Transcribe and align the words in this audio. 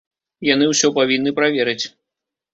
Яны 0.49 0.69
ўсё 0.71 0.87
павінны 0.97 1.35
праверыць. 1.41 1.79